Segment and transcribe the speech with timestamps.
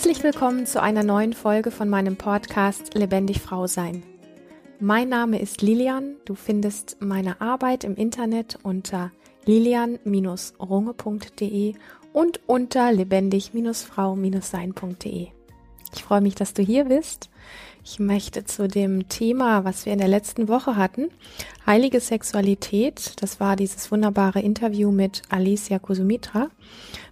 [0.00, 4.02] Herzlich willkommen zu einer neuen Folge von meinem Podcast Lebendig Frau Sein.
[4.78, 6.16] Mein Name ist Lilian.
[6.24, 9.12] Du findest meine Arbeit im Internet unter
[9.44, 11.74] lilian-runge.de
[12.14, 15.28] und unter lebendig-frau-sein.de.
[15.92, 17.28] Ich freue mich, dass du hier bist.
[17.82, 21.08] Ich möchte zu dem Thema, was wir in der letzten Woche hatten,
[21.66, 26.48] heilige Sexualität, das war dieses wunderbare Interview mit Alicia Kusumitra,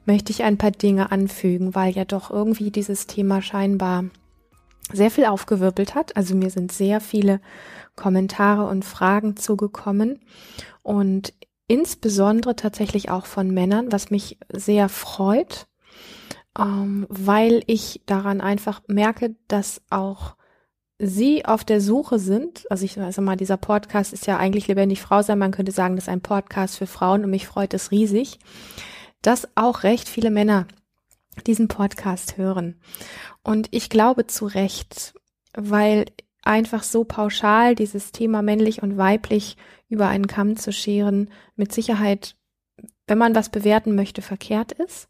[0.05, 4.05] möchte ich ein paar Dinge anfügen, weil ja doch irgendwie dieses Thema scheinbar
[4.93, 6.17] sehr viel aufgewirbelt hat.
[6.17, 7.41] Also mir sind sehr viele
[7.97, 10.21] Kommentare und Fragen zugekommen.
[10.83, 11.35] Und
[11.67, 15.67] insbesondere tatsächlich auch von Männern, was mich sehr freut,
[16.59, 20.38] ähm, weil ich daran einfach merke, dass auch
[20.99, 25.01] Sie auf der Suche sind, also ich sage mal, dieser Podcast ist ja eigentlich lebendig
[25.01, 27.93] Frau sein, man könnte sagen, das ist ein Podcast für Frauen und mich freut es
[27.93, 28.41] riesig,
[29.23, 30.67] dass auch recht viele Männer
[31.47, 32.81] diesen Podcast hören.
[33.45, 35.15] Und ich glaube zu Recht,
[35.55, 36.07] weil
[36.43, 39.57] einfach so pauschal dieses Thema männlich und weiblich
[39.89, 42.35] über einen Kamm zu scheren, mit Sicherheit,
[43.07, 45.09] wenn man was bewerten möchte, verkehrt ist.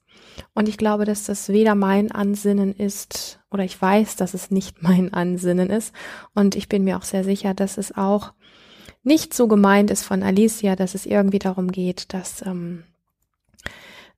[0.55, 4.83] Und ich glaube, dass das weder mein Ansinnen ist, oder ich weiß, dass es nicht
[4.83, 5.95] mein Ansinnen ist.
[6.35, 8.33] Und ich bin mir auch sehr sicher, dass es auch
[9.03, 12.85] nicht so gemeint ist von Alicia, dass es irgendwie darum geht, dass ähm,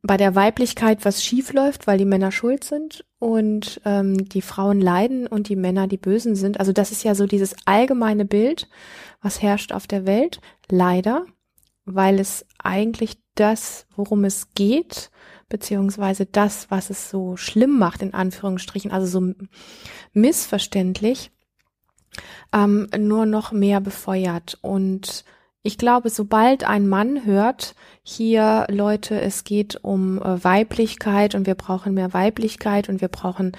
[0.03, 4.81] bei der Weiblichkeit was schief läuft, weil die Männer schuld sind und ähm, die Frauen
[4.81, 6.59] leiden und die Männer die Bösen sind.
[6.59, 8.69] Also das ist ja so dieses allgemeine Bild,
[9.21, 10.41] was herrscht auf der Welt.
[10.71, 11.27] Leider,
[11.85, 15.11] weil es eigentlich das, worum es geht,
[15.51, 19.35] beziehungsweise das, was es so schlimm macht, in Anführungsstrichen, also so
[20.15, 21.31] missverständlich,
[22.55, 24.59] ähm, nur noch mehr befeuert.
[24.63, 25.25] Und
[25.63, 31.55] ich glaube, sobald ein Mann hört, hier Leute, es geht um äh, Weiblichkeit und wir
[31.55, 33.53] brauchen mehr Weiblichkeit und wir brauchen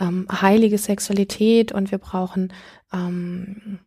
[0.00, 2.52] ähm, heilige Sexualität und wir brauchen
[2.92, 3.78] ähm,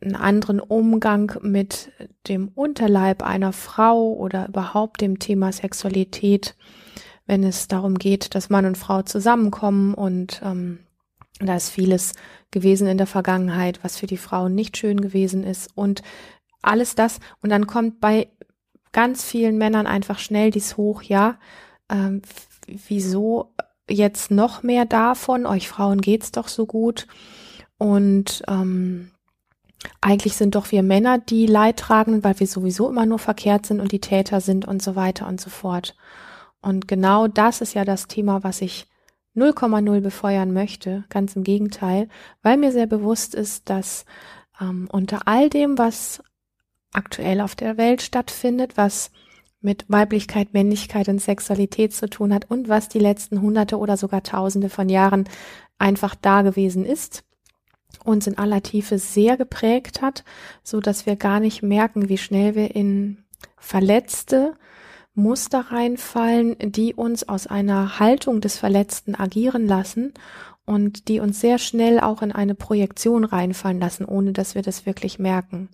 [0.00, 1.92] einen anderen Umgang mit
[2.28, 6.56] dem Unterleib einer Frau oder überhaupt dem Thema Sexualität,
[7.26, 10.80] wenn es darum geht, dass Mann und Frau zusammenkommen und ähm,
[11.38, 12.12] da ist vieles
[12.50, 16.02] gewesen in der Vergangenheit, was für die Frauen nicht schön gewesen ist und
[16.62, 18.28] alles das und dann kommt bei
[18.92, 21.38] ganz vielen Männern einfach schnell dies hoch, ja,
[21.88, 22.22] ähm,
[22.66, 23.54] wieso
[23.88, 25.46] jetzt noch mehr davon?
[25.46, 27.06] Euch Frauen geht's doch so gut
[27.78, 29.10] und ähm,
[30.00, 33.92] eigentlich sind doch wir Männer die Leidtragenden, weil wir sowieso immer nur verkehrt sind und
[33.92, 35.96] die Täter sind und so weiter und so fort.
[36.60, 38.86] Und genau das ist ja das Thema, was ich
[39.36, 41.04] 0,0 befeuern möchte.
[41.08, 42.08] Ganz im Gegenteil,
[42.42, 44.04] weil mir sehr bewusst ist, dass
[44.60, 46.22] ähm, unter all dem, was
[46.92, 49.10] aktuell auf der Welt stattfindet, was
[49.60, 54.22] mit Weiblichkeit, Männlichkeit und Sexualität zu tun hat und was die letzten Hunderte oder sogar
[54.22, 55.28] Tausende von Jahren
[55.78, 57.24] einfach da gewesen ist,
[58.04, 60.24] uns in aller Tiefe sehr geprägt hat,
[60.62, 63.24] so dass wir gar nicht merken, wie schnell wir in
[63.58, 64.54] verletzte
[65.14, 70.14] Muster reinfallen, die uns aus einer Haltung des Verletzten agieren lassen
[70.64, 74.86] und die uns sehr schnell auch in eine Projektion reinfallen lassen, ohne dass wir das
[74.86, 75.68] wirklich merken.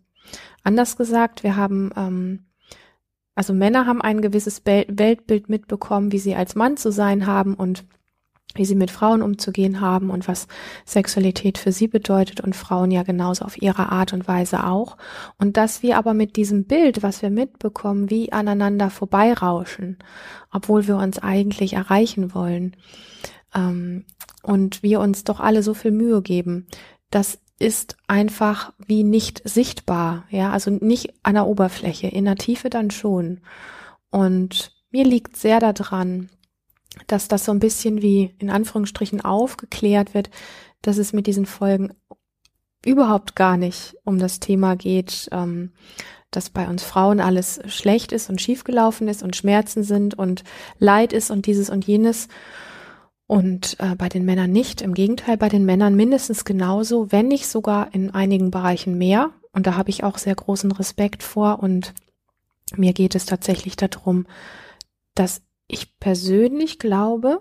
[0.62, 2.46] Anders gesagt, wir haben, ähm,
[3.34, 7.84] also Männer haben ein gewisses Weltbild mitbekommen, wie sie als Mann zu sein haben und
[8.56, 10.48] wie sie mit Frauen umzugehen haben und was
[10.84, 14.96] Sexualität für sie bedeutet und Frauen ja genauso auf ihre Art und Weise auch.
[15.38, 19.98] Und dass wir aber mit diesem Bild, was wir mitbekommen, wie aneinander vorbeirauschen,
[20.52, 22.76] obwohl wir uns eigentlich erreichen wollen.
[23.54, 24.04] Ähm,
[24.42, 26.66] und wir uns doch alle so viel Mühe geben.
[27.10, 32.70] Das ist einfach wie nicht sichtbar, ja, also nicht an der Oberfläche, in der Tiefe
[32.70, 33.40] dann schon.
[34.10, 36.28] Und mir liegt sehr daran,
[37.06, 40.30] dass das so ein bisschen wie in Anführungsstrichen aufgeklärt wird,
[40.82, 41.92] dass es mit diesen Folgen
[42.84, 45.72] überhaupt gar nicht um das Thema geht, ähm,
[46.30, 50.44] dass bei uns Frauen alles schlecht ist und schiefgelaufen ist und Schmerzen sind und
[50.78, 52.28] Leid ist und dieses und jenes.
[53.26, 54.82] Und äh, bei den Männern nicht.
[54.82, 59.30] Im Gegenteil, bei den Männern mindestens genauso, wenn nicht sogar in einigen Bereichen mehr.
[59.52, 61.60] Und da habe ich auch sehr großen Respekt vor.
[61.60, 61.92] Und
[62.76, 64.26] mir geht es tatsächlich darum,
[65.14, 67.40] dass ich persönlich glaube,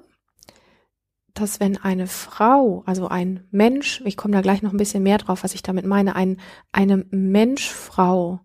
[1.34, 5.18] dass wenn eine Frau, also ein Mensch, ich komme da gleich noch ein bisschen mehr
[5.18, 6.40] drauf, was ich damit meine, ein,
[6.72, 8.40] eine Menschfrau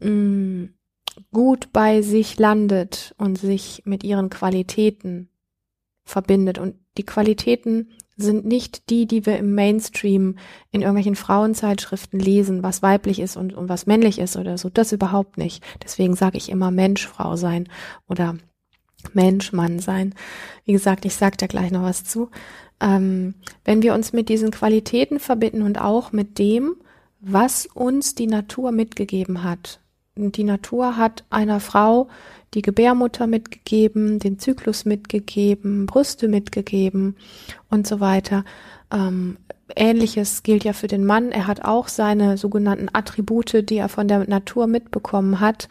[0.00, 0.74] mh, mm,
[1.32, 5.30] gut bei sich landet und sich mit ihren Qualitäten
[6.04, 6.58] verbindet.
[6.58, 10.36] Und die Qualitäten sind nicht die, die wir im Mainstream
[10.70, 14.70] in irgendwelchen Frauenzeitschriften lesen, was weiblich ist und, und was männlich ist oder so.
[14.70, 15.62] Das überhaupt nicht.
[15.82, 17.68] Deswegen sage ich immer Mensch, Frau sein
[18.08, 18.36] oder
[19.12, 20.14] Mensch, Mann sein.
[20.64, 22.30] Wie gesagt, ich sage da gleich noch was zu.
[22.80, 23.34] Ähm,
[23.64, 26.76] wenn wir uns mit diesen Qualitäten verbinden und auch mit dem,
[27.20, 29.80] was uns die Natur mitgegeben hat.
[30.16, 32.08] Die Natur hat einer Frau
[32.54, 37.16] die Gebärmutter mitgegeben, den Zyklus mitgegeben, Brüste mitgegeben
[37.68, 38.44] und so weiter.
[38.90, 39.36] Ähm,
[39.74, 41.32] Ähnliches gilt ja für den Mann.
[41.32, 45.68] Er hat auch seine sogenannten Attribute, die er von der Natur mitbekommen hat.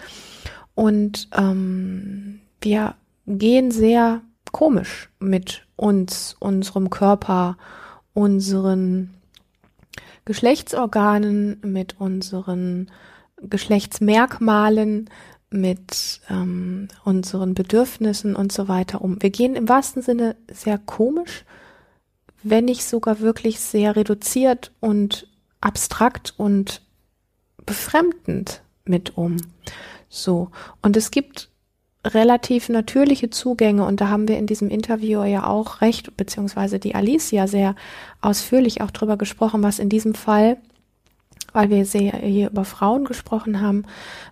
[0.76, 2.96] Und ähm, wir
[3.28, 7.58] gehen sehr komisch mit uns, unserem Körper,
[8.14, 9.14] unseren
[10.26, 12.90] Geschlechtsorganen, mit unseren
[13.42, 15.10] Geschlechtsmerkmalen,
[15.50, 19.22] mit ähm, unseren Bedürfnissen und so weiter um.
[19.22, 21.46] Wir gehen im wahrsten Sinne sehr komisch,
[22.44, 25.28] wenn nicht sogar wirklich sehr reduziert und
[25.62, 26.82] abstrakt und
[27.66, 29.38] befremdend mit um.
[30.10, 30.50] So.
[30.82, 31.50] Und es gibt
[32.06, 33.86] relativ natürliche Zugänge.
[33.86, 37.76] Und da haben wir in diesem Interview ja auch recht, beziehungsweise die Alicia sehr
[38.22, 40.58] ausführlich auch drüber gesprochen, was in diesem Fall,
[41.54, 43.86] weil wir sehr hier über Frauen gesprochen haben,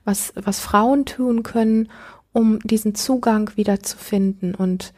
[0.06, 1.90] was, was Frauen tun können,
[2.32, 4.56] um diesen Zugang wieder zu finden.
[4.56, 4.94] Und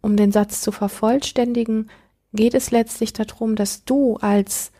[0.00, 1.90] um den Satz zu vervollständigen,
[2.32, 4.70] geht es letztlich darum, dass du als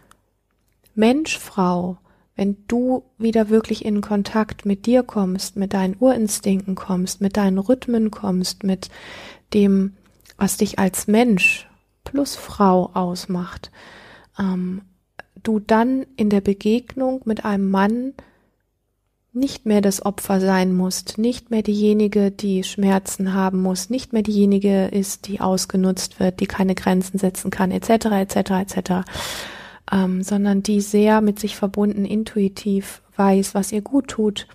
[0.94, 1.99] Mensch, Frau,
[2.38, 7.58] wenn du wieder wirklich in Kontakt mit dir kommst, mit deinen Urinstinkten kommst, mit deinen
[7.58, 8.90] Rhythmen kommst, mit
[9.55, 9.96] dem,
[10.37, 11.69] was dich als Mensch
[12.05, 13.73] plus Frau ausmacht,
[14.38, 14.82] ähm,
[15.43, 18.14] du dann in der Begegnung mit einem Mann
[19.32, 24.23] nicht mehr das Opfer sein musst, nicht mehr diejenige, die Schmerzen haben muss, nicht mehr
[24.23, 29.02] diejenige ist, die ausgenutzt wird, die keine Grenzen setzen kann, etc., etc., etc
[29.90, 34.46] ähm, sondern die sehr mit sich verbunden, intuitiv weiß, was ihr gut tut,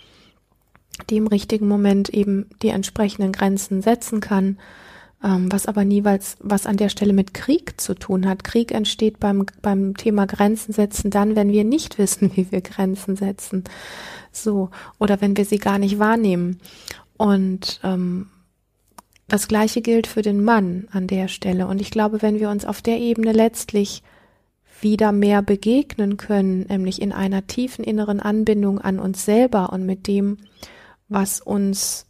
[1.10, 4.58] die im richtigen Moment eben die entsprechenden Grenzen setzen kann,
[5.24, 8.44] ähm, was aber niemals was an der Stelle mit Krieg zu tun hat.
[8.44, 13.16] Krieg entsteht beim, beim Thema Grenzen setzen dann, wenn wir nicht wissen, wie wir Grenzen
[13.16, 13.64] setzen.
[14.32, 14.70] So,
[15.00, 16.60] oder wenn wir sie gar nicht wahrnehmen.
[17.18, 18.28] Und ähm,
[19.28, 21.68] das Gleiche gilt für den Mann an der Stelle.
[21.68, 24.04] Und ich glaube, wenn wir uns auf der Ebene letztlich
[24.82, 30.08] wieder mehr begegnen können, nämlich in einer tiefen inneren Anbindung an uns selber und mit
[30.08, 30.38] dem,
[31.08, 32.08] was uns,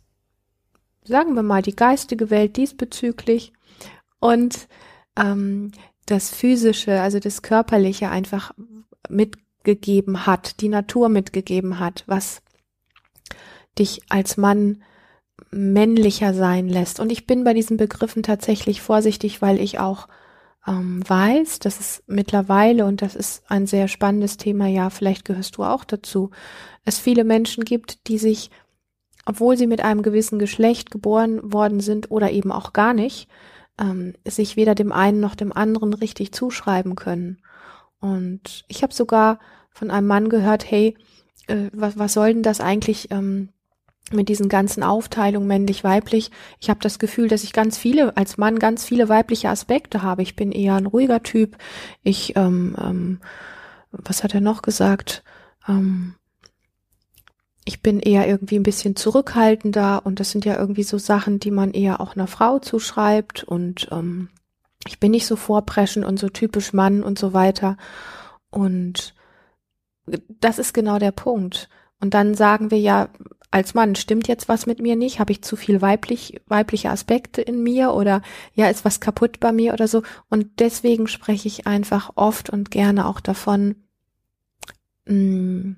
[1.04, 3.54] sagen wir mal, die geistige Welt diesbezüglich
[4.20, 4.68] und
[5.18, 5.72] ähm,
[6.06, 8.54] das physische, also das körperliche einfach
[9.10, 12.42] mitgegeben hat, die Natur mitgegeben hat, was
[13.78, 14.84] dich als Mann
[15.52, 17.00] männlicher sein lässt.
[17.00, 20.08] Und ich bin bei diesen Begriffen tatsächlich vorsichtig, weil ich auch
[20.68, 25.58] ähm, weiß, dass es mittlerweile, und das ist ein sehr spannendes Thema, ja, vielleicht gehörst
[25.58, 26.32] du auch dazu,
[26.86, 28.50] es viele Menschen gibt, die sich,
[29.26, 33.28] obwohl sie mit einem gewissen Geschlecht geboren worden sind oder eben auch gar nicht,
[33.80, 37.42] ähm, sich weder dem einen noch dem anderen richtig zuschreiben können.
[38.00, 39.40] Und ich habe sogar
[39.72, 40.96] von einem Mann gehört, hey,
[41.48, 43.50] äh, was, was soll denn das eigentlich ähm,
[44.12, 46.30] mit diesen ganzen Aufteilungen männlich-weiblich.
[46.60, 50.22] Ich habe das Gefühl, dass ich ganz viele, als Mann ganz viele weibliche Aspekte habe.
[50.22, 51.58] Ich bin eher ein ruhiger Typ.
[52.04, 53.22] Ich, ähm, ähm,
[53.92, 55.24] was hat er noch gesagt?
[55.68, 56.16] Ähm,
[57.66, 61.52] ich bin eher irgendwie ein bisschen zurückhaltender und das sind ja irgendwie so Sachen, die
[61.52, 64.30] man eher auch einer Frau zuschreibt und ähm,
[64.86, 67.78] ich bin nicht so vorpreschend und so typisch Mann und so weiter.
[68.50, 69.16] Und
[70.06, 71.70] das ist genau der Punkt.
[72.02, 73.08] Und dann sagen wir ja,
[73.54, 75.20] als Mann, stimmt jetzt was mit mir nicht?
[75.20, 78.24] Habe ich zu viel weiblich, weibliche Aspekte in mir oder
[78.56, 80.02] ja, ist was kaputt bei mir oder so?
[80.28, 83.76] Und deswegen spreche ich einfach oft und gerne auch davon,
[85.06, 85.78] mh, mm,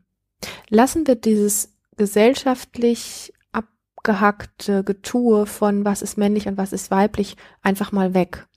[0.69, 7.91] lassen wir dieses gesellschaftlich abgehackte Getue von was ist männlich und was ist weiblich einfach
[7.91, 8.47] mal weg.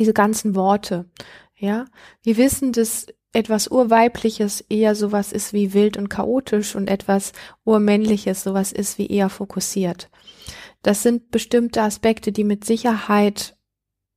[0.00, 1.04] Diese ganzen Worte.
[1.54, 1.84] Ja,
[2.24, 7.32] wir wissen, dass etwas Urweibliches eher sowas ist wie wild und chaotisch und etwas
[7.64, 10.10] Urmännliches sowas ist wie eher fokussiert.
[10.82, 13.56] Das sind bestimmte Aspekte, die mit Sicherheit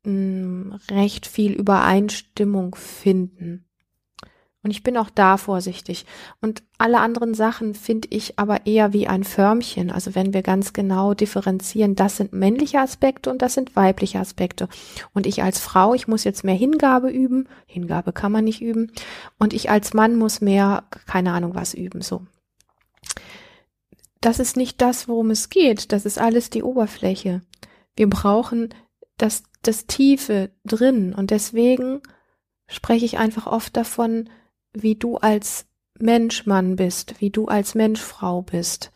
[0.04, 3.65] mh, hm, recht viel Übereinstimmung finden.
[4.66, 6.08] Und ich bin auch da vorsichtig.
[6.42, 9.92] Und alle anderen Sachen finde ich aber eher wie ein Förmchen.
[9.92, 14.68] Also wenn wir ganz genau differenzieren, das sind männliche Aspekte und das sind weibliche Aspekte.
[15.14, 17.48] Und ich als Frau, ich muss jetzt mehr Hingabe üben.
[17.68, 18.92] Hingabe kann man nicht üben.
[19.38, 22.24] Und ich als Mann muss mehr, keine Ahnung was üben, so.
[24.20, 25.92] Das ist nicht das, worum es geht.
[25.92, 27.42] Das ist alles die Oberfläche.
[27.96, 28.70] Wir brauchen
[29.18, 31.14] das, das Tiefe drin.
[31.14, 32.02] Und deswegen
[32.68, 34.28] spreche ich einfach oft davon,
[34.82, 35.66] wie du als
[36.00, 38.92] Mensch Mann bist, wie du als Mensch Frau bist.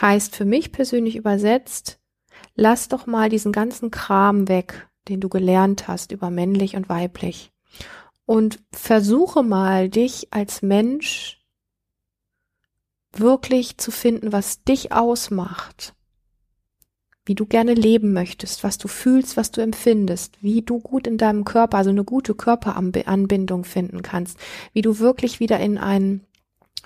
[0.00, 2.00] Heißt für mich persönlich übersetzt,
[2.54, 7.52] lass doch mal diesen ganzen Kram weg, den du gelernt hast über männlich und weiblich.
[8.26, 11.44] Und versuche mal, dich als Mensch
[13.12, 15.94] wirklich zu finden, was dich ausmacht,
[17.24, 21.18] wie du gerne leben möchtest, was du fühlst, was du empfindest, wie du gut in
[21.18, 24.38] deinem Körper, also eine gute Körperanbindung finden kannst,
[24.72, 26.22] wie du wirklich wieder in ein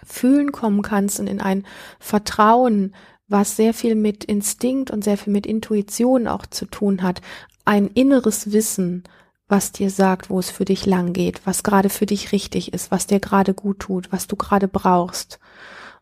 [0.04, 1.64] Fühlen kommen kannst und in ein
[1.98, 2.94] Vertrauen,
[3.28, 7.22] was sehr viel mit Instinkt und sehr viel mit Intuition auch zu tun hat,
[7.64, 9.04] ein inneres Wissen,
[9.48, 12.90] was dir sagt, wo es für dich lang geht, was gerade für dich richtig ist,
[12.90, 15.38] was dir gerade gut tut, was du gerade brauchst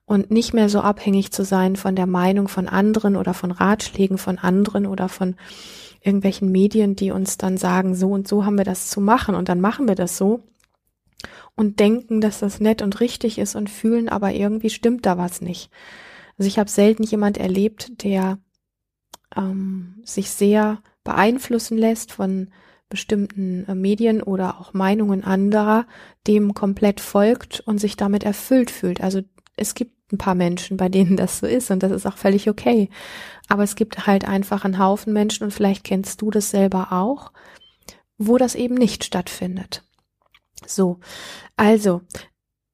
[0.07, 4.19] und nicht mehr so abhängig zu sein von der Meinung von anderen oder von Ratschlägen
[4.19, 5.37] von anderen oder von
[6.01, 9.49] irgendwelchen Medien, die uns dann sagen, so und so haben wir das zu machen und
[9.49, 10.43] dann machen wir das so
[11.57, 15.41] und denken, dass das nett und richtig ist und fühlen, aber irgendwie stimmt da was
[15.41, 15.71] nicht.
[16.37, 18.39] Also ich habe selten jemand erlebt, der
[19.37, 22.51] ähm, sich sehr beeinflussen lässt von
[22.89, 25.87] bestimmten äh, Medien oder auch Meinungen anderer,
[26.27, 29.01] dem komplett folgt und sich damit erfüllt fühlt.
[29.01, 29.23] Also
[29.57, 32.49] es gibt ein paar Menschen, bei denen das so ist und das ist auch völlig
[32.49, 32.91] okay.
[33.49, 37.33] Aber es gibt halt einfach einen Haufen Menschen und vielleicht kennst du das selber auch,
[38.19, 39.83] wo das eben nicht stattfindet.
[40.67, 41.01] So,
[41.57, 42.03] also,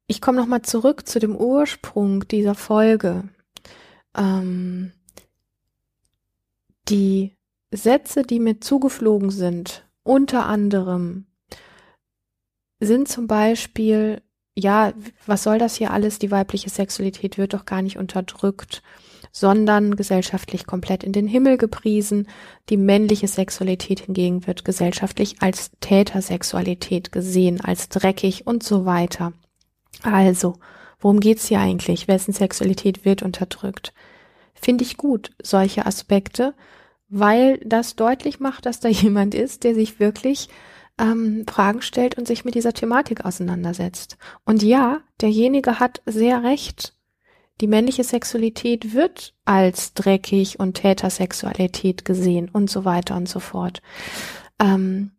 [0.06, 3.28] ich komme nochmal zurück zu dem Ursprung dieser Folge.
[4.16, 4.92] Ähm,
[6.88, 7.36] die
[7.70, 11.26] Sätze, die mir zugeflogen sind, unter anderem,
[12.80, 14.22] sind zum Beispiel
[14.56, 14.92] ja,
[15.26, 16.18] was soll das hier alles?
[16.18, 18.82] Die weibliche Sexualität wird doch gar nicht unterdrückt,
[19.32, 22.26] sondern gesellschaftlich komplett in den Himmel gepriesen.
[22.68, 29.32] Die männliche Sexualität hingegen wird gesellschaftlich als Tätersexualität gesehen, als dreckig und so weiter.
[30.02, 30.56] Also,
[30.98, 32.08] worum geht's hier eigentlich?
[32.08, 33.92] Wessen Sexualität wird unterdrückt?
[34.54, 36.54] Finde ich gut, solche Aspekte,
[37.08, 40.48] weil das deutlich macht, dass da jemand ist, der sich wirklich
[41.00, 44.18] ähm, Fragen stellt und sich mit dieser Thematik auseinandersetzt.
[44.44, 46.94] Und ja, derjenige hat sehr recht.
[47.60, 53.82] Die männliche Sexualität wird als dreckig und Tätersexualität gesehen und so weiter und so fort.
[54.58, 55.12] Ähm,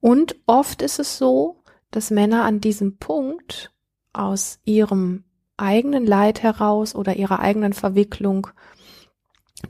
[0.00, 3.72] und oft ist es so, dass Männer an diesem Punkt
[4.12, 5.24] aus ihrem
[5.56, 8.48] eigenen Leid heraus oder ihrer eigenen Verwicklung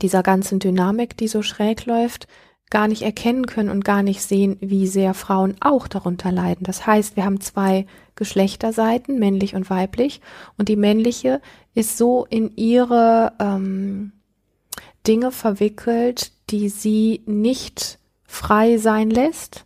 [0.01, 2.27] dieser ganzen Dynamik, die so schräg läuft,
[2.69, 6.65] gar nicht erkennen können und gar nicht sehen, wie sehr Frauen auch darunter leiden.
[6.65, 10.21] Das heißt, wir haben zwei Geschlechterseiten, männlich und weiblich,
[10.57, 11.41] und die männliche
[11.73, 14.11] ist so in ihre ähm,
[15.05, 19.65] Dinge verwickelt, die sie nicht frei sein lässt,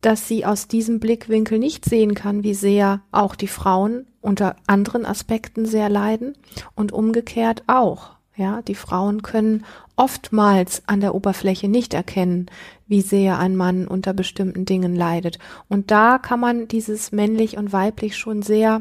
[0.00, 5.04] dass sie aus diesem Blickwinkel nicht sehen kann, wie sehr auch die Frauen unter anderen
[5.04, 6.36] Aspekten sehr leiden
[6.74, 8.12] und umgekehrt auch.
[8.36, 9.66] Ja, die Frauen können
[10.00, 12.46] oftmals an der Oberfläche nicht erkennen,
[12.86, 15.38] wie sehr ein Mann unter bestimmten Dingen leidet.
[15.68, 18.80] Und da kann man dieses männlich und weiblich schon sehr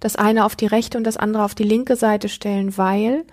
[0.00, 3.26] das eine auf die rechte und das andere auf die linke Seite stellen, weil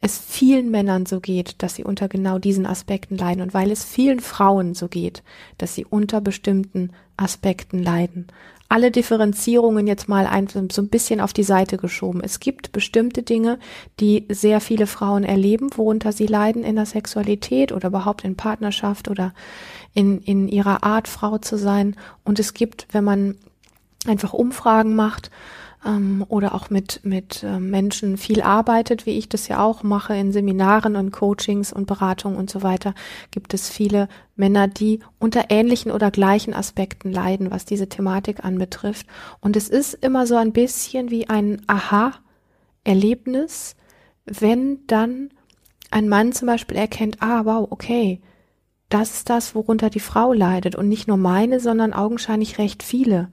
[0.00, 3.84] es vielen Männern so geht, dass sie unter genau diesen Aspekten leiden und weil es
[3.84, 5.22] vielen Frauen so geht,
[5.58, 8.28] dass sie unter bestimmten Aspekten leiden
[8.68, 12.20] alle Differenzierungen jetzt mal ein, so ein bisschen auf die Seite geschoben.
[12.22, 13.58] Es gibt bestimmte Dinge,
[14.00, 19.08] die sehr viele Frauen erleben, worunter sie leiden in der Sexualität oder überhaupt in Partnerschaft
[19.08, 19.34] oder
[19.94, 21.96] in, in ihrer Art, Frau zu sein.
[22.24, 23.36] Und es gibt, wenn man
[24.06, 25.30] einfach Umfragen macht
[25.86, 30.14] ähm, oder auch mit, mit äh, Menschen viel arbeitet, wie ich das ja auch mache
[30.14, 32.94] in Seminaren und Coachings und Beratungen und so weiter,
[33.30, 39.06] gibt es viele Männer, die unter ähnlichen oder gleichen Aspekten leiden, was diese Thematik anbetrifft.
[39.40, 43.76] Und es ist immer so ein bisschen wie ein Aha-Erlebnis,
[44.24, 45.30] wenn dann
[45.90, 48.20] ein Mann zum Beispiel erkennt, ah, wow, okay,
[48.88, 53.28] das ist das, worunter die Frau leidet und nicht nur meine, sondern augenscheinlich recht viele.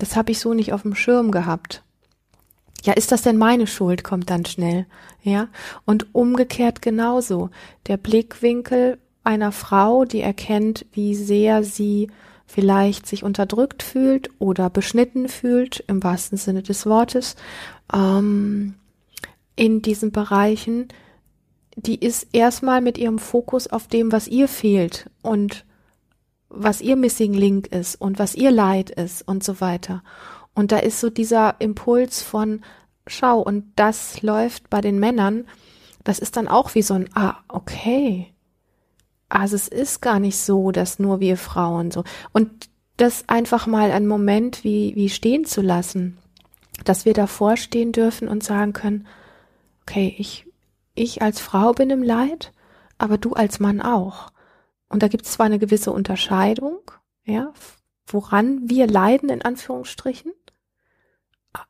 [0.00, 1.84] Das habe ich so nicht auf dem Schirm gehabt.
[2.82, 4.02] Ja, ist das denn meine Schuld?
[4.02, 4.86] kommt dann schnell.
[5.22, 5.48] Ja.
[5.84, 7.50] Und umgekehrt genauso.
[7.86, 12.10] Der Blickwinkel einer Frau, die erkennt, wie sehr sie
[12.46, 17.36] vielleicht sich unterdrückt fühlt oder beschnitten fühlt, im wahrsten Sinne des Wortes,
[17.92, 18.74] ähm,
[19.56, 20.88] in diesen Bereichen,
[21.76, 25.64] die ist erstmal mit ihrem Fokus auf dem, was ihr fehlt und
[26.50, 30.02] was ihr Missing Link ist und was ihr Leid ist und so weiter.
[30.54, 32.62] Und da ist so dieser Impuls von,
[33.06, 35.46] schau, und das läuft bei den Männern,
[36.04, 38.32] das ist dann auch wie so ein, ah, okay.
[39.28, 42.04] Also es ist gar nicht so, dass nur wir Frauen so.
[42.32, 46.18] Und das einfach mal einen Moment wie, wie stehen zu lassen,
[46.84, 49.06] dass wir davor stehen dürfen und sagen können,
[49.82, 50.46] okay, ich,
[50.94, 52.52] ich als Frau bin im Leid
[53.00, 54.30] aber du als Mann auch.
[54.90, 56.78] Und da gibt es zwar eine gewisse Unterscheidung,
[57.24, 57.54] ja,
[58.06, 60.32] woran wir leiden, in Anführungsstrichen,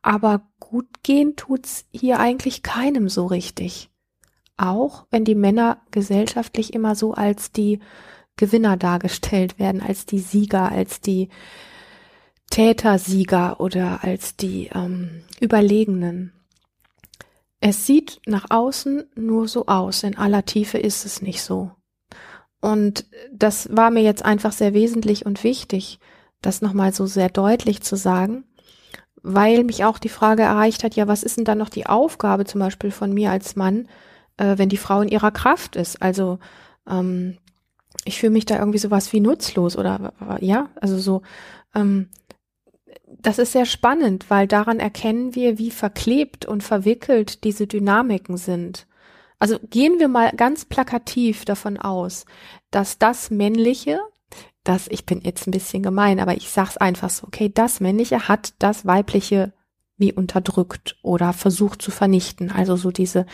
[0.02, 3.90] aber gut gehen tut's hier eigentlich keinem so richtig.
[4.56, 7.80] Auch wenn die Männer gesellschaftlich immer so als die
[8.36, 11.28] Gewinner dargestellt werden, als die Sieger, als die
[12.50, 16.32] Tätersieger oder als die ähm, Überlegenen.
[17.60, 21.70] Es sieht nach außen nur so aus, in aller Tiefe ist es nicht so.
[22.60, 25.98] Und das war mir jetzt einfach sehr wesentlich und wichtig,
[26.42, 28.44] das nochmal so sehr deutlich zu sagen,
[29.22, 32.44] weil mich auch die Frage erreicht hat, ja, was ist denn dann noch die Aufgabe
[32.44, 33.88] zum Beispiel von mir als Mann,
[34.36, 36.02] äh, wenn die Frau in ihrer Kraft ist?
[36.02, 36.38] Also
[36.88, 37.38] ähm,
[38.04, 41.22] ich fühle mich da irgendwie sowas wie nutzlos oder ja, also so,
[41.74, 42.08] ähm,
[43.06, 48.86] das ist sehr spannend, weil daran erkennen wir, wie verklebt und verwickelt diese Dynamiken sind.
[49.40, 52.26] Also gehen wir mal ganz plakativ davon aus,
[52.70, 53.98] dass das Männliche,
[54.64, 58.28] das, ich bin jetzt ein bisschen gemein, aber ich sag's einfach so, okay, das Männliche
[58.28, 59.52] hat das Weibliche
[59.96, 62.50] wie unterdrückt oder versucht zu vernichten.
[62.50, 63.26] Also so diese,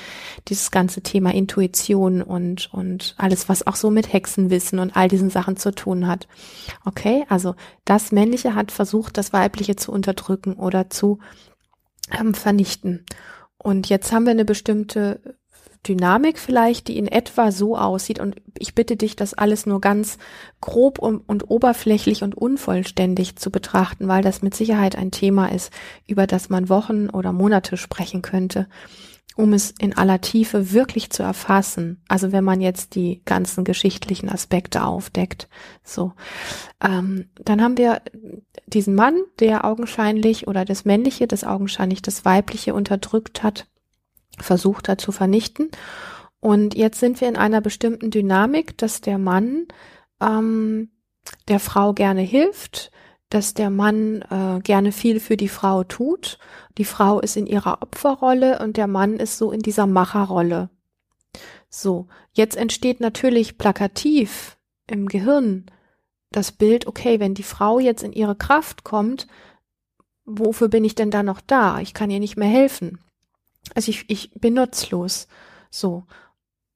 [0.49, 5.31] dieses ganze Thema Intuition und, und alles, was auch so mit Hexenwissen und all diesen
[5.31, 6.27] Sachen zu tun hat.
[6.85, 11.21] Okay, also das Männliche hat versucht, das Weibliche zu unterdrücken oder zu
[12.19, 13.07] ähm, vernichten.
[13.59, 15.37] Und jetzt haben wir eine bestimmte
[15.87, 18.19] Dynamik vielleicht, die in etwa so aussieht.
[18.19, 20.19] Und ich bitte dich, das alles nur ganz
[20.61, 25.73] grob und, und, oberflächlich und unvollständig zu betrachten, weil das mit Sicherheit ein Thema ist,
[26.07, 28.69] über das man Wochen oder Monate sprechen könnte,
[29.37, 32.03] um es in aller Tiefe wirklich zu erfassen.
[32.09, 35.49] Also wenn man jetzt die ganzen geschichtlichen Aspekte aufdeckt.
[35.85, 36.13] So,
[36.83, 38.03] ähm, dann haben wir
[38.67, 43.67] diesen Mann, der augenscheinlich oder das Männliche, das augenscheinlich das Weibliche unterdrückt hat
[44.39, 45.71] versucht hat zu vernichten.
[46.41, 49.67] Und jetzt sind wir in einer bestimmten Dynamik, dass der Mann
[50.21, 50.91] ähm,
[51.49, 52.91] der Frau gerne hilft,
[53.31, 56.39] dass der Mann äh, gerne viel für die Frau tut.
[56.79, 60.71] Die Frau ist in ihrer Opferrolle und der Mann ist so in dieser Macherrolle.
[61.69, 65.67] So, jetzt entsteht natürlich plakativ im Gehirn
[66.31, 69.27] das Bild, okay, wenn die Frau jetzt in ihre Kraft kommt,
[70.25, 71.81] wofür bin ich denn da noch da?
[71.81, 72.99] Ich kann ihr nicht mehr helfen.
[73.75, 75.29] Also ich, ich bin nutzlos.
[75.71, 76.05] So.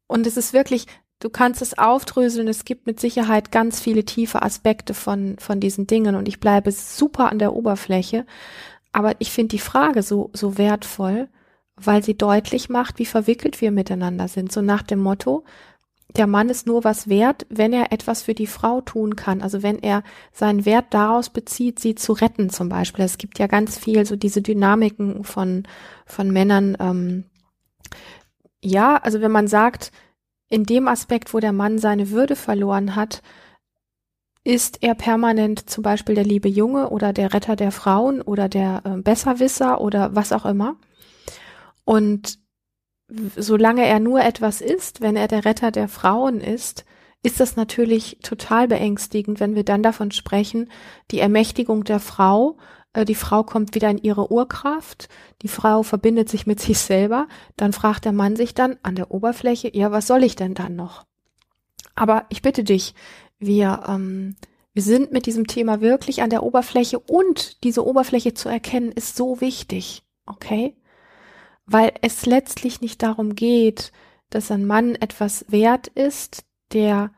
[0.07, 0.87] Und es ist wirklich,
[1.21, 5.87] du kannst es aufdröseln, es gibt mit Sicherheit ganz viele tiefe Aspekte von, von diesen
[5.87, 8.27] Dingen und ich bleibe super an der Oberfläche.
[8.93, 11.29] Aber ich finde die Frage so, so wertvoll,
[11.77, 14.53] weil sie deutlich macht, wie verwickelt wir miteinander sind.
[14.53, 15.45] So nach dem Motto,
[16.17, 19.43] der Mann ist nur was wert, wenn er etwas für die Frau tun kann.
[19.43, 23.05] Also wenn er seinen Wert daraus bezieht, sie zu retten zum Beispiel.
[23.05, 25.65] Es gibt ja ganz viel so diese Dynamiken von,
[26.07, 26.77] von Männern.
[26.81, 27.25] Ähm,
[28.63, 29.93] ja, also wenn man sagt,
[30.49, 33.23] in dem Aspekt, wo der Mann seine Würde verloren hat,
[34.43, 38.83] ist er permanent zum Beispiel der liebe Junge oder der Retter der Frauen oder der
[38.85, 40.77] äh, Besserwisser oder was auch immer.
[41.85, 42.39] Und
[43.37, 46.85] solange er nur etwas ist, wenn er der Retter der Frauen ist,
[47.23, 50.71] ist das natürlich total beängstigend, wenn wir dann davon sprechen,
[51.11, 52.57] die Ermächtigung der Frau,
[52.95, 55.09] äh, die Frau kommt wieder in ihre Urkraft,
[55.43, 59.11] die Frau verbindet sich mit sich selber, dann fragt der Mann sich dann an der
[59.11, 61.05] Oberfläche, ja, was soll ich denn dann noch?
[61.95, 62.95] Aber ich bitte dich,
[63.39, 64.37] wir, ähm,
[64.73, 69.17] wir sind mit diesem Thema wirklich an der Oberfläche und diese Oberfläche zu erkennen ist
[69.17, 70.75] so wichtig, okay?
[71.71, 73.93] Weil es letztlich nicht darum geht,
[74.29, 77.13] dass ein Mann etwas wert ist, der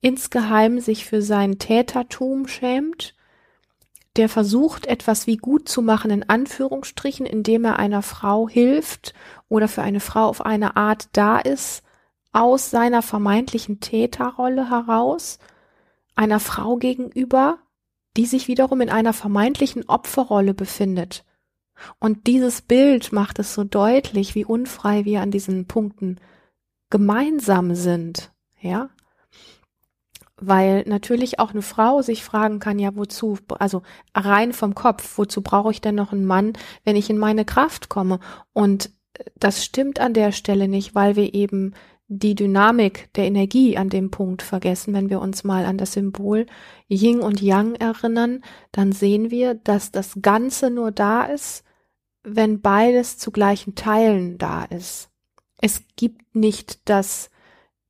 [0.00, 3.14] insgeheim sich für sein Tätertum schämt,
[4.16, 9.12] der versucht, etwas wie gut zu machen, in Anführungsstrichen, indem er einer Frau hilft
[9.50, 11.82] oder für eine Frau auf eine Art da ist,
[12.32, 15.38] aus seiner vermeintlichen Täterrolle heraus,
[16.14, 17.58] einer Frau gegenüber,
[18.16, 21.24] die sich wiederum in einer vermeintlichen Opferrolle befindet.
[21.98, 26.20] Und dieses Bild macht es so deutlich, wie unfrei wir an diesen Punkten
[26.90, 28.90] gemeinsam sind, ja?
[30.36, 33.82] Weil natürlich auch eine Frau sich fragen kann, ja, wozu, also
[34.14, 37.88] rein vom Kopf, wozu brauche ich denn noch einen Mann, wenn ich in meine Kraft
[37.88, 38.20] komme?
[38.52, 38.90] Und
[39.36, 41.74] das stimmt an der Stelle nicht, weil wir eben
[42.08, 44.94] die Dynamik der Energie an dem Punkt vergessen.
[44.94, 46.46] Wenn wir uns mal an das Symbol
[46.88, 51.64] Yin und Yang erinnern, dann sehen wir, dass das Ganze nur da ist,
[52.22, 55.10] wenn beides zu gleichen Teilen da ist.
[55.60, 57.30] Es gibt nicht das,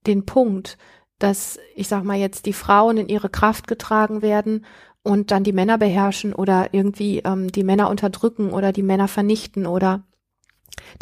[0.06, 0.78] den Punkt,
[1.18, 4.64] dass, ich sag mal jetzt, die Frauen in ihre Kraft getragen werden
[5.02, 9.66] und dann die Männer beherrschen oder irgendwie ähm, die Männer unterdrücken oder die Männer vernichten
[9.66, 10.04] oder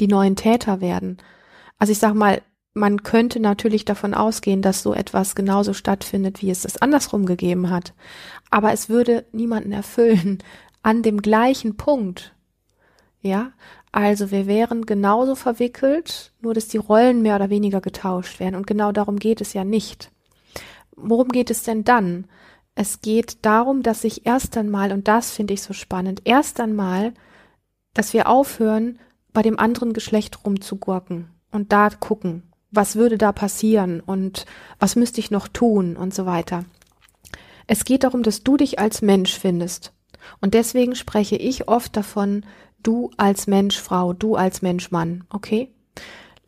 [0.00, 1.18] die neuen Täter werden.
[1.78, 2.42] Also ich sag mal,
[2.74, 7.70] man könnte natürlich davon ausgehen, dass so etwas genauso stattfindet, wie es es andersrum gegeben
[7.70, 7.92] hat.
[8.50, 10.38] Aber es würde niemanden erfüllen
[10.82, 12.34] an dem gleichen Punkt.
[13.20, 13.52] Ja,
[13.92, 18.56] also wir wären genauso verwickelt, nur dass die Rollen mehr oder weniger getauscht werden.
[18.56, 20.10] Und genau darum geht es ja nicht.
[20.96, 22.26] Worum geht es denn dann?
[22.74, 27.12] Es geht darum, dass ich erst einmal, und das finde ich so spannend, erst einmal,
[27.92, 28.98] dass wir aufhören,
[29.34, 34.46] bei dem anderen Geschlecht rumzugurken und da gucken, was würde da passieren und
[34.80, 36.64] was müsste ich noch tun und so weiter.
[37.68, 39.92] Es geht darum, dass du dich als Mensch findest.
[40.40, 42.44] Und deswegen spreche ich oft davon,
[42.82, 45.70] du als Mensch Frau, du als Mensch Mann, okay?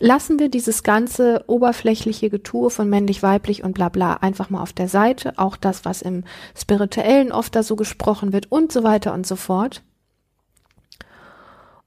[0.00, 4.72] Lassen wir dieses ganze oberflächliche Getue von männlich, weiblich und bla bla einfach mal auf
[4.72, 6.24] der Seite, auch das, was im
[6.56, 9.82] Spirituellen oft da so gesprochen wird und so weiter und so fort.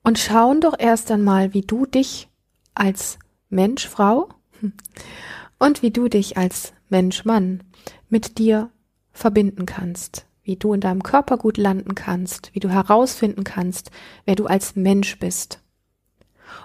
[0.03, 2.29] Und schauen doch erst einmal, wie du dich
[2.73, 3.19] als
[3.49, 4.29] Mensch Frau
[5.59, 7.63] und wie du dich als Mensch Mann
[8.09, 8.69] mit dir
[9.11, 13.91] verbinden kannst wie du in deinem Körper gut landen kannst, wie du herausfinden kannst,
[14.23, 15.61] wer du als Mensch bist.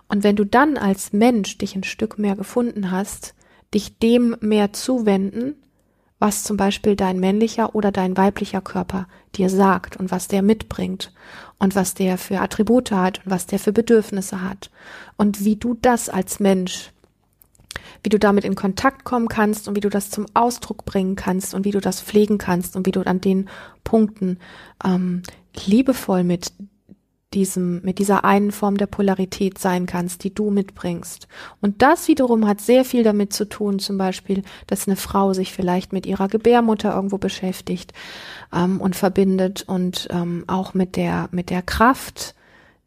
[0.06, 3.34] Und wenn du dann als Mensch dich ein Stück mehr gefunden hast,
[3.74, 5.56] dich dem mehr zuwenden,
[6.22, 11.12] was zum Beispiel dein männlicher oder dein weiblicher Körper dir sagt und was der mitbringt
[11.58, 14.70] und was der für Attribute hat und was der für Bedürfnisse hat
[15.16, 16.92] und wie du das als Mensch
[18.04, 21.54] wie du damit in Kontakt kommen kannst und wie du das zum Ausdruck bringen kannst
[21.54, 23.48] und wie du das pflegen kannst und wie du an den
[23.82, 24.38] Punkten
[24.84, 25.22] ähm,
[25.66, 26.52] liebevoll mit
[27.34, 31.28] diesem, mit dieser einen Form der Polarität sein kannst, die du mitbringst.
[31.60, 35.52] Und das wiederum hat sehr viel damit zu tun, zum Beispiel, dass eine Frau sich
[35.52, 37.92] vielleicht mit ihrer Gebärmutter irgendwo beschäftigt
[38.52, 42.34] ähm, und verbindet und ähm, auch mit der, mit der Kraft,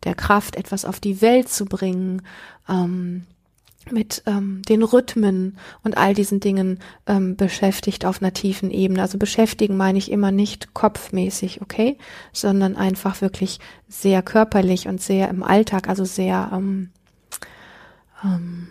[0.03, 2.21] der Kraft, etwas auf die Welt zu bringen,
[2.69, 3.25] ähm,
[3.91, 9.01] mit ähm, den Rhythmen und all diesen Dingen ähm, beschäftigt auf einer tiefen Ebene.
[9.01, 11.97] Also beschäftigen meine ich immer nicht kopfmäßig, okay,
[12.33, 16.91] sondern einfach wirklich sehr körperlich und sehr im Alltag, also sehr ähm,
[18.23, 18.67] ähm,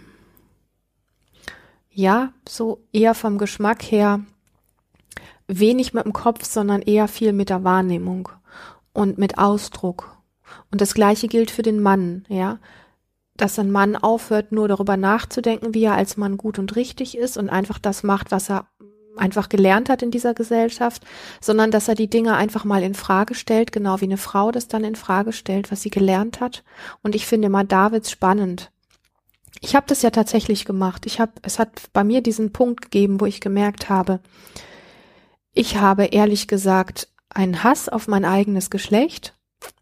[1.91, 4.21] ja, so eher vom Geschmack her
[5.47, 8.29] wenig mit dem Kopf, sondern eher viel mit der Wahrnehmung
[8.93, 10.17] und mit Ausdruck.
[10.71, 12.59] Und das gleiche gilt für den Mann, ja
[13.37, 17.37] dass ein Mann aufhört, nur darüber nachzudenken, wie er als Mann gut und richtig ist
[17.37, 18.67] und einfach das macht, was er
[19.17, 21.05] einfach gelernt hat in dieser Gesellschaft,
[21.41, 24.69] sondern dass er die Dinge einfach mal in Frage stellt, genau wie eine Frau das
[24.69, 26.65] dann in Frage stellt, was sie gelernt hat.
[27.03, 28.71] Und ich finde immer Davids spannend.
[29.61, 31.07] Ich habe das ja tatsächlich gemacht.
[31.07, 34.21] Ich habe, es hat bei mir diesen Punkt gegeben, wo ich gemerkt habe,
[35.53, 39.37] ich habe ehrlich gesagt einen Hass auf mein eigenes Geschlecht.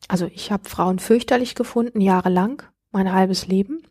[0.09, 2.63] Also ich habe Frauen fürchterlich gefunden, jahrelang
[2.93, 3.83] mein halbes Leben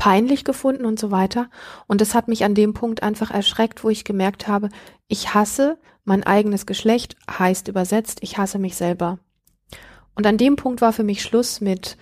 [0.00, 1.50] peinlich gefunden und so weiter.
[1.86, 4.70] Und es hat mich an dem Punkt einfach erschreckt, wo ich gemerkt habe,
[5.08, 9.18] ich hasse mein eigenes Geschlecht, heißt übersetzt, ich hasse mich selber.
[10.14, 11.98] Und an dem Punkt war für mich Schluss mit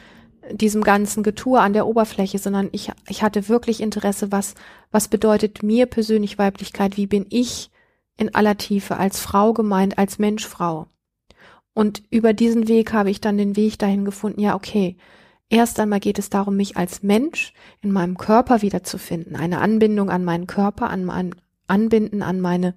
[0.52, 4.54] diesem ganzen Getue an der Oberfläche, sondern ich, ich hatte wirklich Interesse, was,
[4.92, 7.70] was bedeutet mir persönlich Weiblichkeit, wie bin ich
[8.16, 10.86] in aller Tiefe als Frau gemeint, als Menschfrau.
[11.74, 14.96] Und über diesen Weg habe ich dann den Weg dahin gefunden, ja, okay,
[15.50, 20.24] Erst einmal geht es darum, mich als Mensch in meinem Körper wiederzufinden, eine Anbindung an
[20.24, 21.34] meinen Körper, an mein
[21.68, 22.74] Anbinden an meine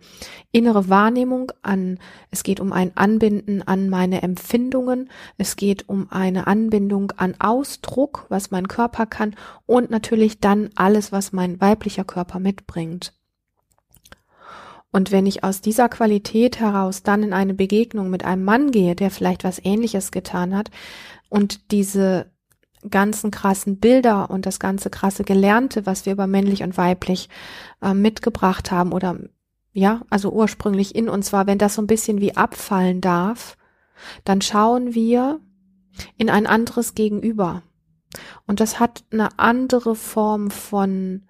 [0.51, 1.97] innere Wahrnehmung, an,
[2.29, 8.25] es geht um ein Anbinden an meine Empfindungen, es geht um eine Anbindung an Ausdruck,
[8.29, 9.35] was mein Körper kann.
[9.65, 13.13] Und natürlich dann alles, was mein weiblicher Körper mitbringt.
[14.91, 18.93] Und wenn ich aus dieser Qualität heraus dann in eine Begegnung mit einem Mann gehe,
[18.93, 20.69] der vielleicht was ähnliches getan hat
[21.29, 22.29] und diese
[22.89, 27.29] ganzen krassen Bilder und das ganze krasse Gelernte, was wir über männlich und weiblich
[27.81, 29.17] äh, mitgebracht haben oder
[29.73, 33.57] ja, also ursprünglich in uns war, wenn das so ein bisschen wie abfallen darf,
[34.25, 35.39] dann schauen wir
[36.17, 37.63] in ein anderes Gegenüber.
[38.45, 41.23] Und das hat eine andere Form von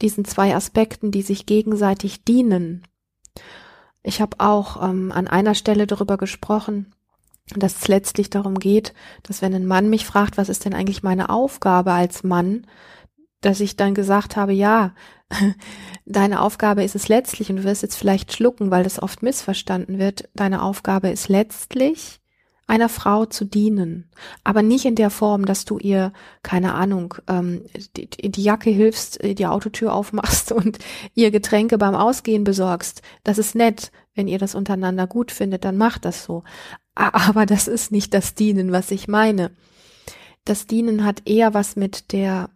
[0.00, 2.82] diesen zwei Aspekten, die sich gegenseitig dienen.
[4.02, 6.94] Ich habe auch ähm, an einer Stelle darüber gesprochen,
[7.60, 11.02] dass es letztlich darum geht, dass wenn ein Mann mich fragt, was ist denn eigentlich
[11.02, 12.66] meine Aufgabe als Mann,
[13.40, 14.94] dass ich dann gesagt habe, ja,
[16.06, 19.98] deine Aufgabe ist es letztlich, und du wirst jetzt vielleicht schlucken, weil das oft missverstanden
[19.98, 22.20] wird, deine Aufgabe ist letztlich,
[22.66, 24.08] einer Frau zu dienen,
[24.44, 26.12] aber nicht in der Form, dass du ihr,
[26.42, 30.78] keine Ahnung, ähm, die, die Jacke hilfst, die Autotür aufmachst und
[31.14, 33.02] ihr Getränke beim Ausgehen besorgst.
[33.24, 36.44] Das ist nett, wenn ihr das untereinander gut findet, dann macht das so.
[36.94, 39.52] Aber das ist nicht das Dienen, was ich meine.
[40.44, 42.50] Das Dienen hat eher was mit der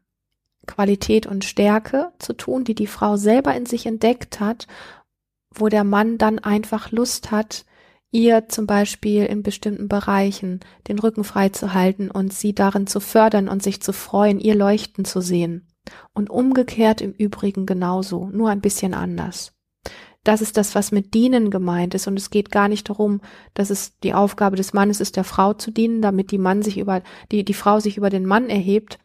[0.66, 4.66] Qualität und Stärke zu tun, die die Frau selber in sich entdeckt hat,
[5.54, 7.64] wo der Mann dann einfach Lust hat,
[8.10, 13.00] ihr zum Beispiel in bestimmten Bereichen den Rücken frei zu halten und sie darin zu
[13.00, 15.68] fördern und sich zu freuen, ihr leuchten zu sehen.
[16.12, 19.55] Und umgekehrt im Übrigen genauso, nur ein bisschen anders.
[20.26, 22.08] Das ist das, was mit dienen gemeint ist.
[22.08, 23.20] Und es geht gar nicht darum,
[23.54, 26.78] dass es die Aufgabe des Mannes ist, der Frau zu dienen, damit die Mann sich
[26.78, 28.98] über, die, die Frau sich über den Mann erhebt,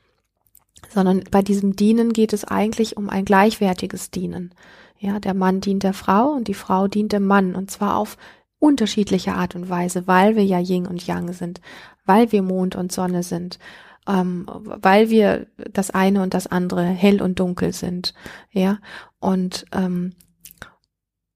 [0.89, 4.55] sondern bei diesem Dienen geht es eigentlich um ein gleichwertiges Dienen.
[4.97, 8.17] Ja, der Mann dient der Frau und die Frau dient dem Mann und zwar auf
[8.57, 11.61] unterschiedliche Art und Weise, weil wir ja Yin und Yang sind,
[12.03, 13.59] weil wir Mond und Sonne sind,
[14.07, 18.15] ähm, weil wir das eine und das andere hell und dunkel sind,
[18.51, 18.79] ja
[19.19, 20.13] und ähm,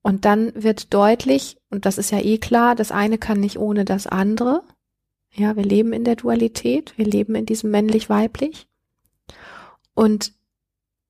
[0.06, 3.86] und dann wird deutlich und das ist ja eh klar, das eine kann nicht ohne
[3.86, 4.62] das andere,
[5.34, 8.68] ja wir leben in der Dualität, wir leben in diesem männlich-weiblich
[9.96, 10.34] und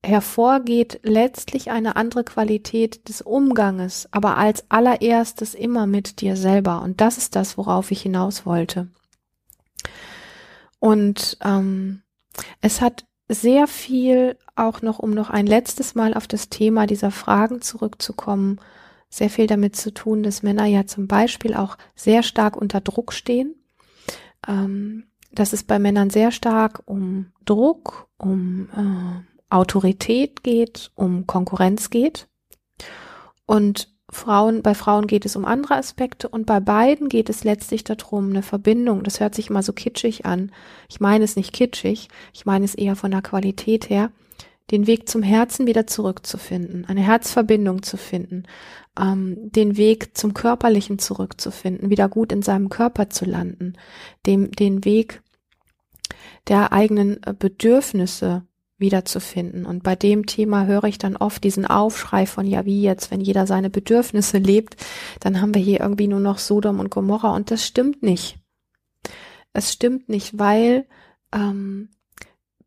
[0.02, 6.80] hervorgeht letztlich eine andere Qualität des Umganges, aber als allererstes immer mit dir selber.
[6.80, 8.88] Und das ist das, worauf ich hinaus wollte.
[10.78, 12.00] Und ähm,
[12.62, 17.10] es hat sehr viel auch noch, um noch ein letztes Mal auf das Thema dieser
[17.10, 18.58] Fragen zurückzukommen,
[19.08, 23.12] sehr viel damit zu tun, dass Männer ja zum Beispiel auch sehr stark unter Druck
[23.12, 23.54] stehen.
[24.46, 25.04] Ähm,
[25.36, 32.26] dass es bei Männern sehr stark um Druck, um äh, Autorität geht, um Konkurrenz geht.
[33.44, 37.84] Und Frauen, bei Frauen geht es um andere Aspekte und bei beiden geht es letztlich
[37.84, 40.52] darum, eine Verbindung, das hört sich immer so kitschig an.
[40.88, 44.12] Ich meine es nicht kitschig, ich meine es eher von der Qualität her,
[44.70, 48.44] den Weg zum Herzen wieder zurückzufinden, eine Herzverbindung zu finden,
[48.98, 53.74] ähm, den Weg zum Körperlichen zurückzufinden, wieder gut in seinem Körper zu landen,
[54.26, 55.22] dem, den Weg
[56.48, 58.42] der eigenen äh, Bedürfnisse
[58.78, 59.64] wiederzufinden.
[59.64, 63.20] Und bei dem Thema höre ich dann oft diesen Aufschrei von, ja, wie jetzt, wenn
[63.20, 64.76] jeder seine Bedürfnisse lebt,
[65.20, 67.34] dann haben wir hier irgendwie nur noch Sodom und Gomorra.
[67.34, 68.38] Und das stimmt nicht.
[69.52, 70.86] Es stimmt nicht, weil
[71.32, 71.88] ähm,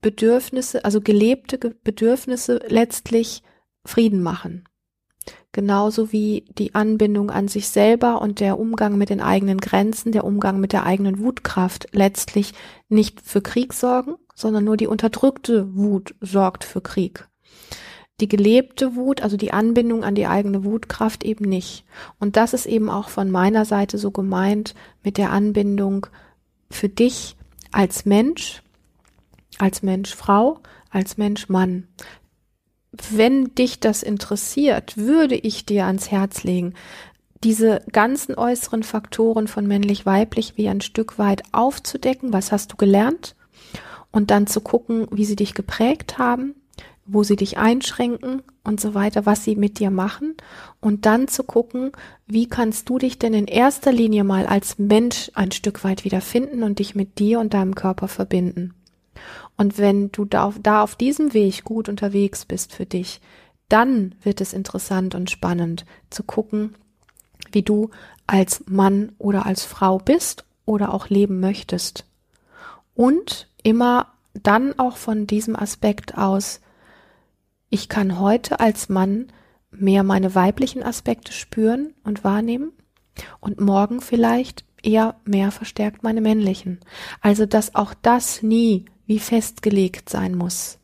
[0.02, 3.44] Bedürfnisse, also gelebte Bedürfnisse letztlich
[3.86, 4.69] Frieden machen.
[5.52, 10.24] Genauso wie die Anbindung an sich selber und der Umgang mit den eigenen Grenzen, der
[10.24, 12.54] Umgang mit der eigenen Wutkraft letztlich
[12.88, 17.28] nicht für Krieg sorgen, sondern nur die unterdrückte Wut sorgt für Krieg.
[18.22, 21.86] Die gelebte Wut, also die Anbindung an die eigene Wutkraft eben nicht.
[22.20, 26.06] Und das ist eben auch von meiner Seite so gemeint mit der Anbindung
[26.70, 27.38] für dich
[27.72, 28.62] als Mensch,
[29.58, 30.60] als Mensch Frau,
[30.92, 31.88] als Mensch Mann.
[32.92, 36.74] Wenn dich das interessiert, würde ich dir ans Herz legen,
[37.44, 42.34] diese ganzen äußeren Faktoren von männlich-weiblich wie ein Stück weit aufzudecken.
[42.34, 43.36] Was hast du gelernt?
[44.12, 46.56] und dann zu gucken, wie sie dich geprägt haben,
[47.06, 50.36] wo sie dich einschränken und so weiter, was sie mit dir machen
[50.80, 51.92] und dann zu gucken,
[52.28, 56.64] wie kannst du dich denn in erster Linie mal als Mensch ein Stück weit wiederfinden
[56.64, 58.76] und dich mit dir und deinem Körper verbinden.
[59.60, 63.20] Und wenn du da auf, da auf diesem Weg gut unterwegs bist für dich,
[63.68, 66.76] dann wird es interessant und spannend zu gucken,
[67.52, 67.90] wie du
[68.26, 72.06] als Mann oder als Frau bist oder auch leben möchtest.
[72.96, 76.62] Und immer dann auch von diesem Aspekt aus,
[77.70, 79.28] ich kann heute als Mann
[79.72, 82.72] mehr meine weiblichen Aspekte spüren und wahrnehmen
[83.42, 86.80] und morgen vielleicht eher mehr verstärkt meine männlichen.
[87.20, 90.78] Also dass auch das nie wie festgelegt sein muss.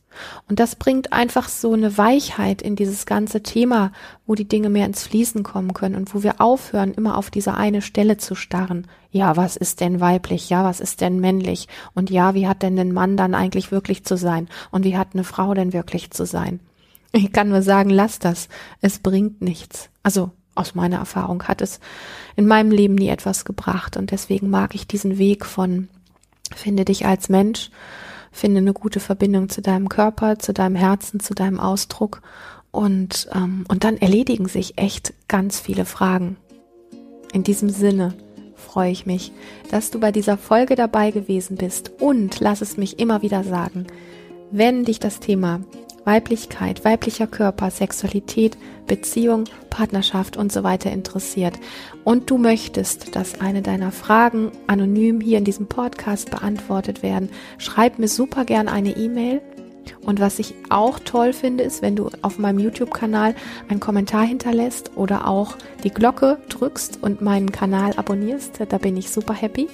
[0.50, 3.92] Und das bringt einfach so eine Weichheit in dieses ganze Thema,
[4.26, 7.54] wo die Dinge mehr ins Fließen kommen können und wo wir aufhören, immer auf diese
[7.54, 8.88] eine Stelle zu starren.
[9.12, 10.50] Ja, was ist denn weiblich?
[10.50, 11.68] Ja, was ist denn männlich?
[11.94, 14.50] Und ja, wie hat denn ein Mann dann eigentlich wirklich zu sein?
[14.72, 16.62] Und wie hat eine Frau denn wirklich zu sein?
[17.12, 18.50] Ich kann nur sagen, lass das.
[18.82, 19.90] Es bringt nichts.
[20.02, 21.80] Also, aus meiner Erfahrung hat es
[22.36, 25.90] in meinem Leben nie etwas gebracht und deswegen mag ich diesen Weg von
[26.54, 27.72] finde dich als Mensch
[28.36, 32.22] finde eine gute Verbindung zu deinem Körper, zu deinem Herzen, zu deinem Ausdruck
[32.72, 36.36] und, ähm, und dann erledigen sich echt ganz viele Fragen.
[37.32, 38.14] In diesem Sinne
[38.56, 39.32] freue ich mich,
[39.72, 43.88] dass du bei dieser Folge dabei gewesen bist und lass es mich immer wieder sagen,
[44.52, 45.62] wenn dich das Thema
[46.06, 51.60] Weiblichkeit, weiblicher Körper, Sexualität, Beziehung, Partnerschaft und so weiter interessiert
[52.04, 58.00] und du möchtest, dass eine deiner Fragen anonym hier in diesem Podcast beantwortet werden, schreib
[58.00, 59.42] mir super gern eine E-Mail.
[60.02, 63.36] Und was ich auch toll finde, ist, wenn du auf meinem YouTube-Kanal
[63.70, 68.62] einen Kommentar hinterlässt oder auch die Glocke drückst und meinen Kanal abonnierst.
[68.68, 69.68] Da bin ich super happy.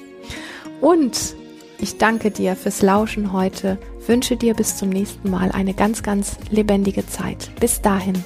[0.82, 1.36] Und
[1.82, 6.38] Ich danke dir fürs Lauschen heute, wünsche dir bis zum nächsten Mal eine ganz, ganz
[6.50, 7.52] lebendige Zeit.
[7.60, 8.24] Bis dahin.